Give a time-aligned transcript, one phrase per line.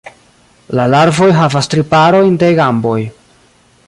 [0.79, 2.99] La larvoj havas tri parojn de gamboj.